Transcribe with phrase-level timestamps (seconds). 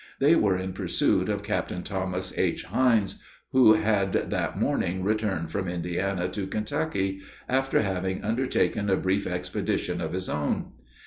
[0.19, 2.63] They were in pursuit of Captain Thomas H.
[2.63, 9.27] Hines, who had that morning returned from Indiana to Kentucky, after having undertaken a brief
[9.27, 10.71] expedition of his own.